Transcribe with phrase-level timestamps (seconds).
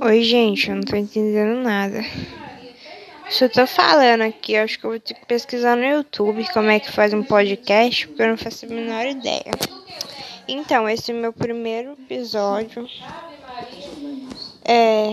[0.00, 2.02] Oi, gente, eu não tô entendendo nada.
[3.30, 6.68] Se eu tô falando aqui, acho que eu vou ter que pesquisar no YouTube como
[6.70, 9.52] é que faz um podcast, porque eu não faço a menor ideia.
[10.48, 12.88] Então, esse é o meu primeiro episódio.
[14.64, 15.10] É.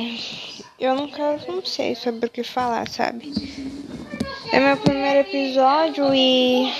[0.79, 3.31] Eu nunca não sei sobre o que falar, sabe?
[4.51, 6.73] É meu primeiro episódio e.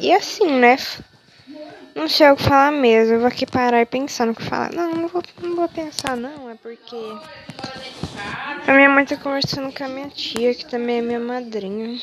[0.00, 0.78] E assim, né?
[1.96, 3.14] Não sei o que falar mesmo.
[3.14, 4.70] Eu vou aqui parar e pensar no que falar.
[4.70, 6.50] Não, não vou, não vou pensar, não.
[6.50, 6.94] É porque.
[8.66, 11.98] A minha mãe tá conversando com a minha tia, que também é minha madrinha.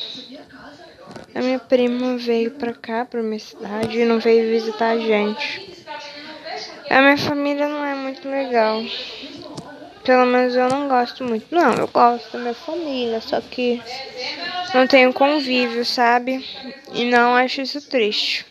[1.32, 5.84] A minha prima veio pra cá, pra minha cidade, e não veio visitar a gente.
[6.90, 8.82] A minha família não é muito legal.
[10.02, 11.54] Pelo menos eu não gosto muito.
[11.54, 13.80] Não, eu gosto da minha família, só que
[14.74, 16.44] não tenho convívio, sabe?
[16.92, 18.44] E não acho isso triste.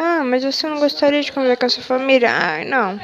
[0.00, 2.30] Ah, mas você não gostaria de conviver com a sua família?
[2.30, 3.00] Ai, não.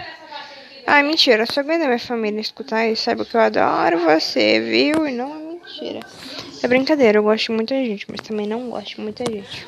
[0.87, 1.45] Ai, mentira.
[1.45, 3.03] Só bem da minha família escutar isso.
[3.03, 5.05] Sabe que eu adoro você, viu?
[5.05, 6.01] E não é mentira.
[6.63, 7.19] É brincadeira.
[7.19, 9.67] Eu gosto de muita gente, mas também não gosto de muita gente.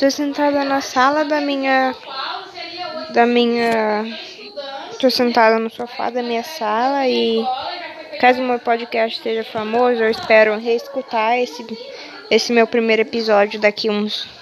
[0.00, 1.94] Tô sentada na sala da minha.
[3.14, 4.02] Da minha.
[5.00, 7.40] Tô sentada no sofá da minha sala e.
[8.20, 11.64] Caso o meu podcast esteja famoso, eu espero reescutar esse,
[12.28, 14.39] esse meu primeiro episódio daqui uns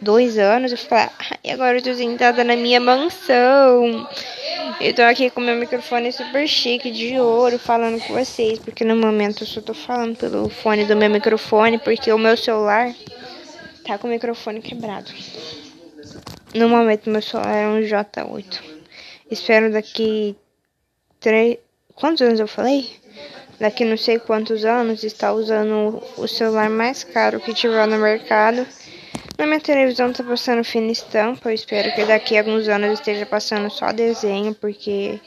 [0.00, 4.08] dois anos, eu falei, ah, e agora eu tô sentada na minha mansão.
[4.80, 8.96] Eu tô aqui com meu microfone super chique de ouro falando com vocês, porque no
[8.96, 12.94] momento eu só tô falando pelo fone do meu microfone, porque o meu celular
[13.84, 15.10] tá com o microfone quebrado.
[16.54, 18.60] No momento meu celular é um J8.
[19.30, 20.34] Espero daqui
[21.20, 21.58] três.
[21.94, 22.90] Quantos anos eu falei?
[23.60, 28.66] Daqui não sei quantos anos estar usando o celular mais caro que tiver no mercado
[29.40, 31.48] na minha televisão tá passando fina estampa.
[31.48, 35.18] Eu espero que daqui a alguns anos esteja passando só desenho, porque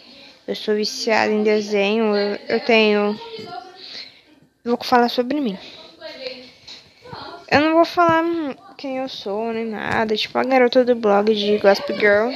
[0.48, 2.16] eu sou viciada em desenho.
[2.16, 3.20] Eu, eu tenho.
[4.64, 5.58] Vou falar sobre mim.
[7.50, 8.24] Eu não vou falar
[8.78, 10.16] quem eu sou nem nada.
[10.16, 12.30] Tipo a garota do blog de Gospel Girl.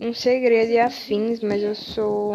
[0.00, 2.34] Um segredo e afins, mas eu sou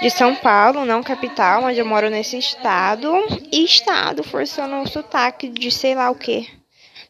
[0.00, 3.12] de São Paulo, não capital, mas eu moro nesse estado.
[3.52, 6.61] E estado forçando o sotaque de sei lá o que.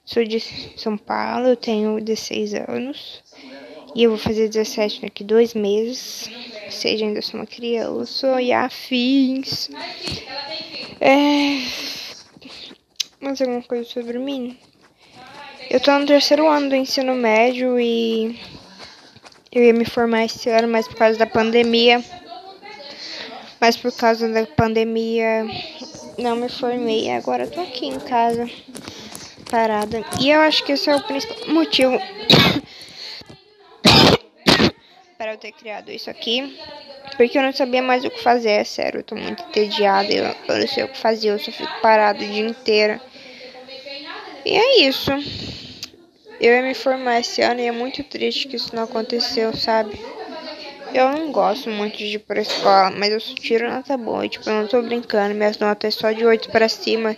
[0.04, 0.40] Sou de
[0.76, 3.22] São Paulo, tenho 16 anos.
[3.94, 6.28] E eu vou fazer 17 daqui dois meses.
[6.64, 9.70] Ou seja, ainda sou uma criança e afins.
[11.00, 11.58] É...
[13.20, 14.58] Mais alguma coisa sobre mim?
[15.70, 18.36] Eu tô no terceiro ano do ensino médio e
[19.52, 22.04] eu ia me formar esse ano, mas por causa da pandemia.
[23.60, 25.46] Mas por causa da pandemia
[26.18, 27.08] não me formei.
[27.12, 28.50] Agora eu tô aqui em casa
[29.52, 30.02] parada.
[30.18, 31.98] E eu acho que esse é o principal motivo
[35.18, 36.58] para eu ter criado isso aqui.
[37.18, 39.00] Porque eu não sabia mais o que fazer, é sério.
[39.00, 42.24] Eu tô muito entediada, eu, eu não sei o que fazer, eu só fico parado
[42.24, 42.98] o dia inteiro.
[44.46, 45.10] E é isso.
[46.40, 50.00] Eu ia me formar esse ano e é muito triste que isso não aconteceu, sabe?
[50.94, 54.26] Eu não gosto muito de ir pra escola, mas eu tiro nota boa.
[54.28, 57.16] Tipo, eu não tô brincando, minhas notas é só de 8 para cima.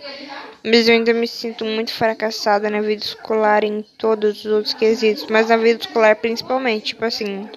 [0.67, 5.27] Mas eu ainda me sinto muito fracassada na vida escolar em todos os outros quesitos,
[5.29, 6.85] mas na vida escolar principalmente.
[6.85, 7.47] Tipo assim,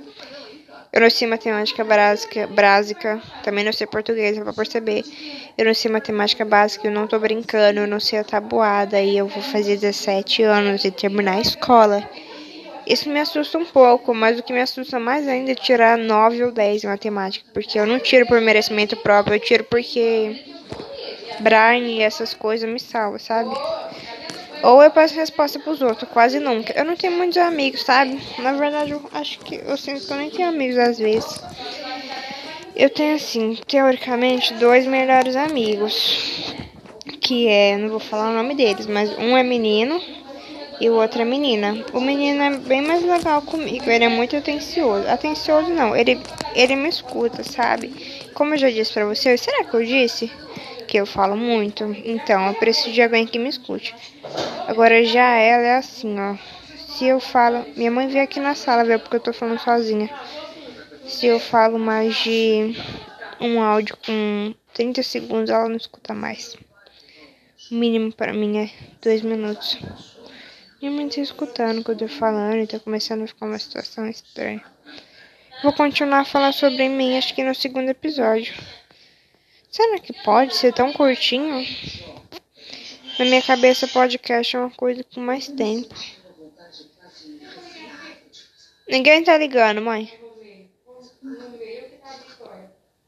[0.92, 5.04] eu não sei matemática básica, básica também não sei português, dá pra perceber.
[5.56, 9.16] Eu não sei matemática básica, eu não tô brincando, eu não sei a tabuada, e
[9.16, 12.06] eu vou fazer 17 anos e terminar a escola.
[12.86, 16.44] Isso me assusta um pouco, mas o que me assusta mais ainda é tirar 9
[16.44, 20.44] ou 10 em matemática, porque eu não tiro por merecimento próprio, eu tiro porque
[21.40, 23.50] Brian e essas coisas me salvam, sabe?
[24.62, 26.72] Ou eu peço resposta pros outros, quase nunca.
[26.76, 28.20] Eu não tenho muitos amigos, sabe?
[28.38, 31.40] Na verdade, eu acho que eu sinto que eu nem tenho amigos às vezes.
[32.74, 36.54] Eu tenho, assim, teoricamente, dois melhores amigos.
[37.20, 40.00] Que é, não vou falar o nome deles, mas um é menino
[40.80, 41.84] e o outro é menina.
[41.92, 45.06] O menino é bem mais legal comigo, ele é muito atencioso.
[45.08, 46.20] Atencioso não, ele,
[46.54, 48.28] ele me escuta, sabe?
[48.34, 50.30] Como eu já disse pra você, será que eu disse?
[50.88, 51.84] Que eu falo muito.
[52.04, 53.94] Então, eu preciso de alguém que me escute.
[54.66, 56.34] Agora, já ela é assim, ó.
[56.88, 57.64] Se eu falo.
[57.76, 60.10] Minha mãe veio aqui na sala, ver porque eu tô falando sozinha.
[61.06, 62.74] Se eu falo mais de
[63.40, 66.56] um áudio com 30 segundos, ela não escuta mais.
[67.70, 68.70] O mínimo para mim é
[69.02, 69.78] dois minutos.
[70.80, 73.58] Minha mãe tá escutando o que eu tô falando e tá começando a ficar uma
[73.58, 74.62] situação estranha.
[75.62, 78.54] Vou continuar a falar sobre mim, acho que no segundo episódio.
[79.70, 81.64] Será que pode ser tão curtinho?
[83.18, 85.94] Na minha cabeça, podcast é uma coisa com mais tempo.
[88.88, 90.10] Ninguém tá ligando, mãe.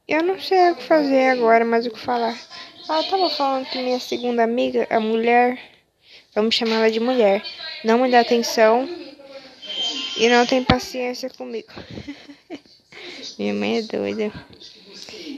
[0.07, 2.39] Eu não sei o que fazer agora, mas o que falar.
[2.81, 5.59] Eu tava falando que minha segunda amiga, a mulher,
[6.35, 7.43] vamos chamar ela de mulher,
[7.85, 8.87] não me dá atenção
[10.17, 11.73] e não tem paciência comigo.
[13.39, 14.33] minha mãe é doida.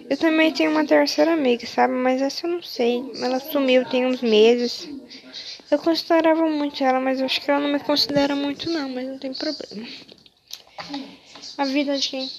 [0.09, 1.95] Eu também tenho uma terceira amiga, sabe?
[1.95, 3.03] Mas essa eu não sei.
[3.21, 4.89] Ela sumiu tem uns meses.
[5.71, 9.09] Eu considerava muito ela, mas eu acho que ela não me considera muito não, mas
[9.09, 9.89] não tem problema.
[11.57, 12.31] A vida de quem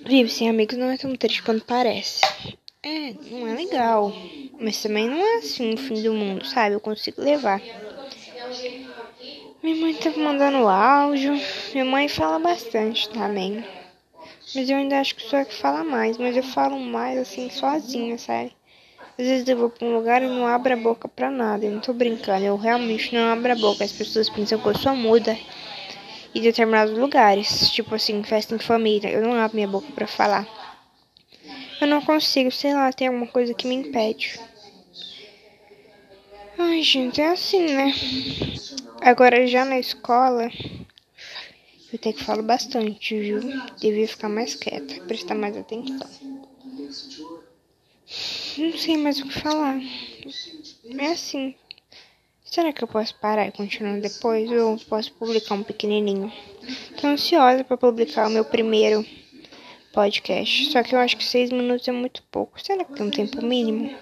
[0.00, 2.20] vive sem amigos não é tão triste quanto parece.
[2.82, 4.12] É, não é legal.
[4.58, 6.74] Mas também não é assim o fim do mundo, sabe?
[6.74, 7.60] Eu consigo levar.
[9.62, 11.38] Minha mãe tá mandando áudio.
[11.72, 13.64] Minha mãe fala bastante também.
[14.54, 16.18] Mas eu ainda acho que sou a que fala mais.
[16.18, 18.52] Mas eu falo mais assim, sozinha, sabe?
[19.18, 21.64] Às vezes eu vou pra um lugar e não abro a boca pra nada.
[21.64, 22.44] Eu não tô brincando.
[22.44, 23.84] Eu realmente não abro a boca.
[23.84, 25.36] As pessoas pensam que eu sou muda
[26.34, 27.70] em determinados lugares.
[27.70, 29.10] Tipo assim, festa em família.
[29.10, 30.46] Eu não abro minha boca pra falar.
[31.80, 34.38] Eu não consigo, sei lá, tem alguma coisa que me impede.
[36.58, 37.92] Ai, gente, é assim, né?
[39.00, 40.48] Agora já na escola,
[41.92, 43.40] eu tenho que falar bastante, viu?
[43.78, 46.08] Devia ficar mais quieta, prestar mais atenção.
[48.58, 49.80] Não sei mais o que falar.
[50.98, 51.54] É assim.
[52.44, 54.50] Será que eu posso parar e continuar depois?
[54.50, 56.32] Ou posso publicar um pequenininho?
[57.00, 59.06] Tô ansiosa para publicar o meu primeiro
[59.92, 60.70] podcast.
[60.70, 62.62] Só que eu acho que seis minutos é muito pouco.
[62.62, 63.94] Será que tem um tempo mínimo?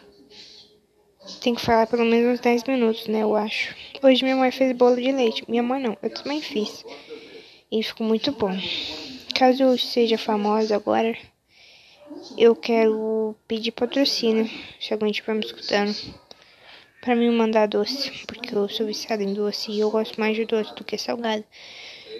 [1.41, 3.23] Tem que falar pelo menos uns 10 minutos, né?
[3.23, 3.75] Eu acho.
[4.03, 5.45] Hoje minha mãe fez bolo de leite.
[5.49, 6.85] Minha mãe não, eu também fiz.
[7.71, 8.57] E ficou muito bom.
[9.35, 11.17] Caso eu seja famosa agora,
[12.37, 14.51] eu quero pedir patrocínio.
[14.81, 15.95] Se alguém estiver me escutando.
[17.01, 18.11] Pra mim mandar doce.
[18.27, 19.71] Porque eu sou viciada em doce.
[19.71, 21.45] E eu gosto mais de doce do que salgado.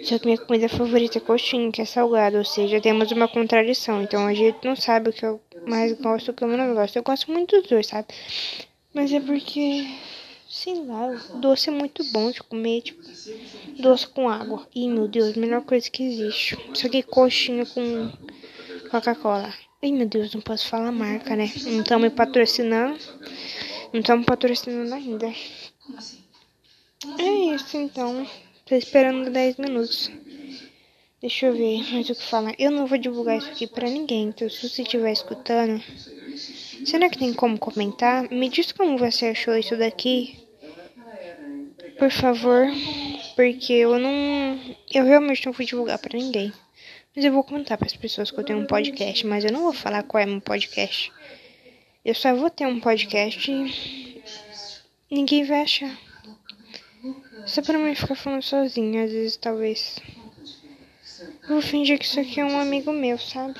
[0.03, 4.01] Só que minha comida favorita é coxinha, que é salgado, ou seja, temos uma contradição.
[4.01, 6.73] Então a gente não sabe o que eu mais gosto e o que eu menos
[6.75, 6.95] gosto.
[6.95, 8.07] Eu gosto muito dos dois, sabe?
[8.93, 9.87] Mas é porque,
[10.51, 13.01] sei lá, doce é muito bom de comer, tipo,
[13.79, 14.67] doce com água.
[14.75, 16.57] Ih, meu Deus, melhor coisa que existe.
[16.73, 18.11] Só que coxinha com
[18.91, 19.53] Coca-Cola.
[19.81, 21.49] Ih, meu Deus, não posso falar marca, né?
[21.63, 22.99] Não estamos me patrocinando.
[23.93, 25.33] Não estamos patrocinando ainda.
[27.17, 28.27] É isso, então.
[28.65, 30.11] Tô esperando 10 minutos.
[31.21, 32.53] Deixa eu ver mais o que falar.
[32.59, 35.81] Eu não vou divulgar isso aqui pra ninguém, então se você estiver escutando,
[36.85, 38.29] será que tem como comentar?
[38.29, 40.40] Me diz como você achou isso daqui.
[42.01, 42.65] Por favor,
[43.35, 44.59] porque eu não.
[44.91, 46.51] Eu realmente não vou divulgar pra ninguém.
[47.15, 49.61] Mas eu vou contar para as pessoas que eu tenho um podcast, mas eu não
[49.61, 51.11] vou falar qual é meu podcast.
[52.03, 53.71] Eu só vou ter um podcast e
[55.11, 55.95] ninguém vai achar.
[57.45, 59.99] Só pra mim ficar falando sozinha, às vezes, talvez.
[61.43, 63.59] Eu vou fingir que isso aqui é um amigo meu, sabe?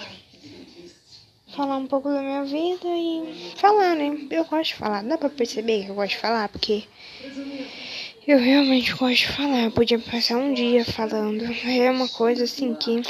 [1.55, 4.17] Falar um pouco da minha vida e falar, né?
[4.31, 5.03] Eu gosto de falar.
[5.03, 6.49] Dá pra perceber que eu gosto de falar?
[6.49, 6.85] Porque
[8.27, 9.63] eu realmente gosto de falar.
[9.63, 11.43] Eu podia passar um dia falando.
[11.65, 13.01] É uma coisa assim que.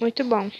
[0.00, 0.50] Muito bom.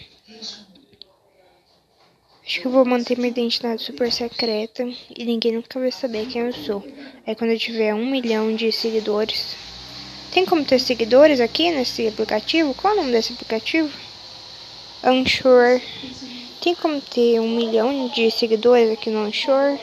[2.45, 4.83] Acho que eu vou manter minha identidade super secreta
[5.17, 6.85] e ninguém nunca vai saber quem eu sou.
[7.25, 9.55] Aí quando eu tiver um milhão de seguidores.
[10.31, 12.73] Tem como ter seguidores aqui nesse aplicativo?
[12.73, 13.91] Qual é o nome desse aplicativo?
[15.03, 15.81] Anchor.
[16.61, 19.79] Tem como ter um milhão de seguidores aqui no Anchor?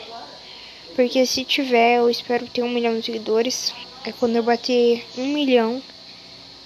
[0.99, 3.73] Porque se tiver, eu espero ter um milhão de seguidores.
[4.03, 5.81] É quando eu bater um milhão,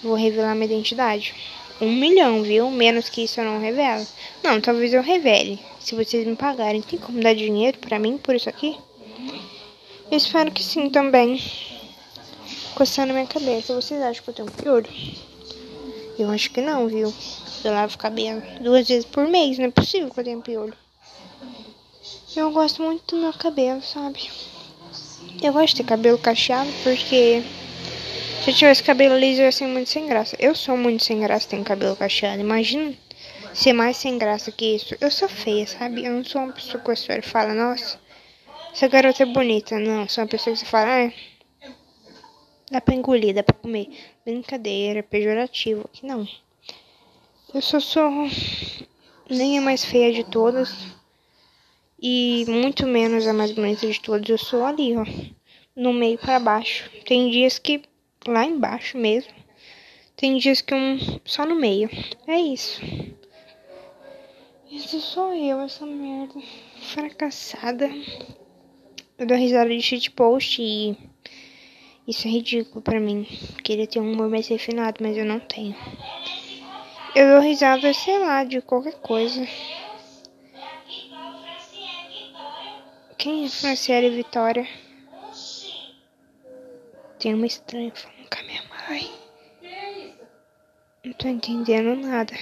[0.02, 1.36] vou revelar minha identidade.
[1.80, 2.72] Um milhão, viu?
[2.72, 4.04] Menos que isso eu não revelo.
[4.42, 5.60] Não, talvez eu revele.
[5.80, 6.82] Se vocês me pagarem.
[6.82, 8.76] Tem como dar dinheiro pra mim por isso aqui?
[10.10, 11.40] Eu espero que sim também.
[12.74, 13.76] Coçando minha cabeça.
[13.76, 14.90] Vocês acham que eu tenho piolho?
[16.18, 17.14] Eu acho que não, viu?
[17.64, 19.60] Eu lavo o cabelo duas vezes por mês.
[19.60, 20.74] Não é possível que eu tenha piolho.
[22.36, 24.30] Eu gosto muito do meu cabelo, sabe?
[25.42, 27.44] Eu gosto de ter cabelo cacheado porque
[28.44, 30.36] se eu tivesse cabelo liso, eu ia ser muito sem graça.
[30.40, 32.42] Eu sou muito sem graça, tenho cabelo cacheado.
[32.42, 32.94] Imagina
[33.54, 34.96] ser mais sem graça que isso.
[35.00, 36.06] Eu sou feia, sabe?
[36.06, 38.00] Eu não sou uma pessoa que a senhora fala, nossa,
[38.74, 39.80] essa garota é bonita.
[39.80, 41.70] Não, sou uma pessoa que você fala, ah,
[42.70, 43.88] dá pra engolir, dá pra comer.
[44.26, 45.90] Brincadeira, pejorativo.
[46.02, 46.28] Não.
[47.54, 48.10] Eu só sou
[49.30, 51.03] nem a mais feia de todas.
[52.06, 54.28] E muito menos a mais bonita de todas.
[54.28, 55.06] Eu sou ali, ó.
[55.74, 56.92] No meio para baixo.
[57.06, 57.82] Tem dias que
[58.28, 59.32] lá embaixo mesmo.
[60.18, 61.90] Tem dias que um só no meio.
[62.28, 62.82] É isso.
[64.70, 66.42] Isso sou eu, essa merda.
[66.82, 67.90] Fracassada.
[69.18, 70.98] Eu dou risada de shitpost e
[72.06, 73.26] isso é ridículo pra mim.
[73.64, 75.74] Queria ter um humor mais refinado, mas eu não tenho.
[77.16, 79.48] Eu dou risada, sei lá, de qualquer coisa.
[83.24, 84.68] Quem é Franciele Vitória?
[87.18, 89.12] Tem uma estranha falando com a minha mãe.
[91.06, 92.34] Não tô entendendo nada.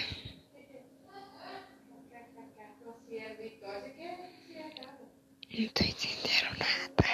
[5.51, 7.05] Não tô entendendo nada.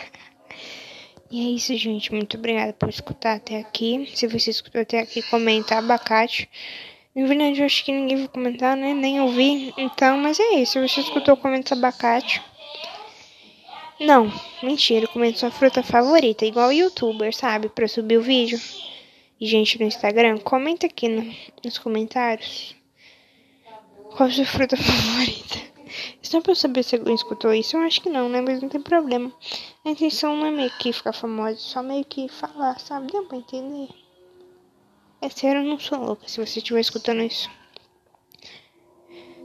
[1.29, 2.13] E é isso, gente.
[2.13, 4.09] Muito obrigada por escutar até aqui.
[4.15, 6.49] Se você escutou até aqui, comenta abacate.
[7.13, 8.93] Na verdade, eu acho que ninguém vai comentar, né?
[8.93, 9.73] Nem ouvir.
[9.77, 10.71] Então, mas é isso.
[10.71, 12.41] Se você escutou, comenta abacate.
[13.99, 15.07] Não, mentira.
[15.07, 16.45] Comenta sua fruta favorita.
[16.45, 17.69] Igual youtuber, sabe?
[17.69, 18.59] Pra subir o vídeo.
[19.39, 22.75] E gente no Instagram, comenta aqui no, nos comentários.
[24.15, 25.67] Qual a sua fruta favorita?
[26.21, 28.41] Só pra eu saber se alguém escutou isso, eu acho que não, né?
[28.41, 29.31] Mas não tem problema.
[29.85, 33.11] A intenção não é meio que ficar famosa, só meio que falar, sabe?
[33.11, 33.87] Deu pra entender?
[35.21, 37.49] É sério, eu não sou louca se você estiver escutando isso.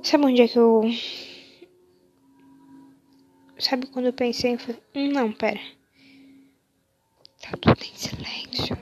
[0.02, 0.82] Sabe onde é que eu.
[3.62, 4.58] Sabe quando eu pensei
[4.94, 5.08] em.
[5.12, 5.60] Não, pera.
[7.40, 8.76] Tá tudo em silêncio.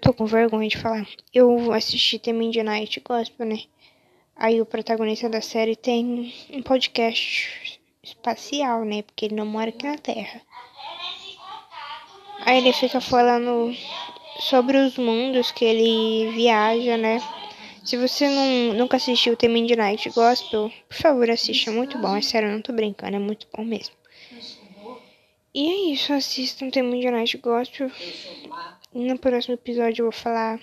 [0.00, 1.06] Tô com vergonha de falar.
[1.32, 3.62] Eu assisti The Midnight Gospel, né?
[4.34, 9.02] Aí o protagonista da série tem um podcast espacial, né?
[9.02, 10.42] Porque ele não mora aqui na Terra.
[12.40, 13.72] Aí ele fica falando
[14.40, 17.22] sobre os mundos que ele viaja, né?
[17.84, 22.20] Se você não, nunca assistiu The Midnight Gospel, por favor assista, é muito bom, é
[22.20, 23.94] sério, eu não tô brincando, é muito bom mesmo.
[25.54, 27.88] E é isso, assistam The Midnight Gospel.
[28.92, 30.60] E no próximo episódio eu vou falar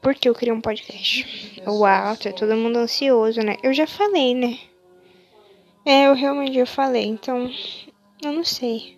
[0.00, 1.60] porque eu criei um podcast.
[1.66, 3.56] Uau, tá todo mundo ansioso, né?
[3.60, 4.58] Eu já falei, né?
[5.84, 7.50] É, eu realmente já falei, então
[8.22, 8.96] eu não sei.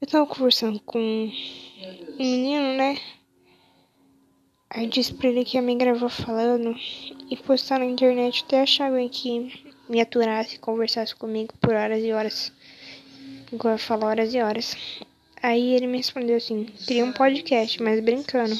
[0.00, 2.98] Eu tava conversando com um menino, né?
[4.68, 6.74] Aí disse pra ele que ia me gravar falando
[7.30, 12.12] e postar na internet até achar alguém que me aturasse, conversasse comigo por horas e
[12.12, 12.52] horas.
[13.52, 14.76] Igual eu falo horas e horas.
[15.42, 18.58] Aí ele me respondeu assim, queria um podcast, mas brincando.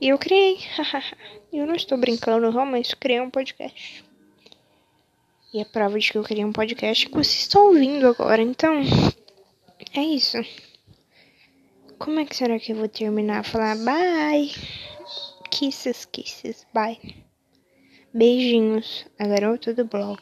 [0.00, 0.58] E eu criei.
[1.52, 4.02] eu não estou brincando, realmente criei um podcast.
[5.52, 8.40] E a prova de que eu criei um podcast é que vocês estão ouvindo agora.
[8.40, 8.80] Então,
[9.94, 10.38] é isso.
[11.98, 13.44] Como é que será que eu vou terminar?
[13.44, 14.50] Falar bye.
[15.50, 16.98] Kisses, kisses, bye.
[18.14, 19.04] Beijinhos.
[19.18, 20.18] A garota do blog.